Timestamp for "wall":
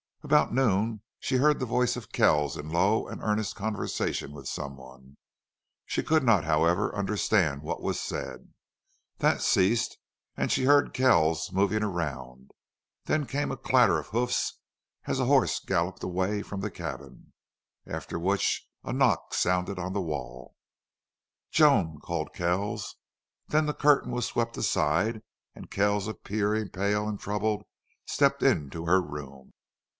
20.01-20.55